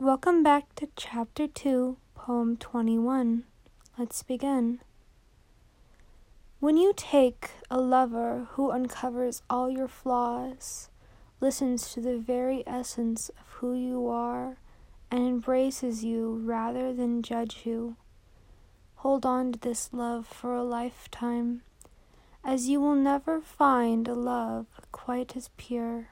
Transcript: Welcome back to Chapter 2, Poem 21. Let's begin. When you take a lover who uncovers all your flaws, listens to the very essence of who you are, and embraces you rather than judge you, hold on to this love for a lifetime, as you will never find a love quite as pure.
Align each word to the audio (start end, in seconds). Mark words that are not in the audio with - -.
Welcome 0.00 0.42
back 0.42 0.74
to 0.76 0.88
Chapter 0.96 1.46
2, 1.46 1.98
Poem 2.14 2.56
21. 2.56 3.44
Let's 3.98 4.22
begin. 4.22 4.80
When 6.58 6.78
you 6.78 6.94
take 6.96 7.50
a 7.70 7.78
lover 7.78 8.46
who 8.52 8.70
uncovers 8.70 9.42
all 9.50 9.68
your 9.68 9.88
flaws, 9.88 10.88
listens 11.38 11.92
to 11.92 12.00
the 12.00 12.16
very 12.16 12.66
essence 12.66 13.28
of 13.28 13.46
who 13.56 13.74
you 13.74 14.08
are, 14.08 14.56
and 15.10 15.26
embraces 15.26 16.02
you 16.02 16.40
rather 16.46 16.94
than 16.94 17.22
judge 17.22 17.66
you, 17.66 17.96
hold 18.94 19.26
on 19.26 19.52
to 19.52 19.58
this 19.58 19.90
love 19.92 20.26
for 20.26 20.54
a 20.54 20.64
lifetime, 20.64 21.60
as 22.42 22.70
you 22.70 22.80
will 22.80 22.94
never 22.94 23.38
find 23.38 24.08
a 24.08 24.14
love 24.14 24.64
quite 24.92 25.36
as 25.36 25.50
pure. 25.58 26.08